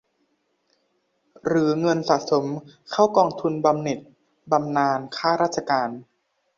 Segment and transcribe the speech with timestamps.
[1.45, 2.45] หรือเงินสะสม
[2.91, 3.99] เข้ากองทุนบำเหน็จ
[4.51, 5.89] บำนาญข้าราชการ